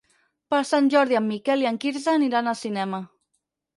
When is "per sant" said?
0.53-0.87